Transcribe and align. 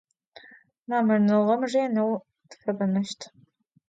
Mamırnığem 0.89 1.61
rêneu 1.71 2.11
tıfebeneşt. 2.49 3.21